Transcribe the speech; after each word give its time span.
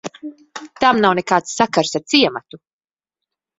Tam 0.83 1.01
nav 1.05 1.13
nekāds 1.19 1.53
sakars 1.61 1.93
ar 2.01 2.07
ciematu. 2.15 2.63